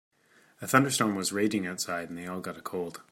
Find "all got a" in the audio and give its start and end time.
2.25-2.61